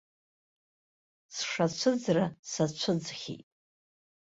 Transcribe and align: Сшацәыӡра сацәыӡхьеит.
Сшацәыӡра 1.35 2.25
сацәыӡхьеит. 2.51 3.47